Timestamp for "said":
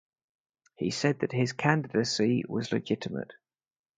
0.89-1.19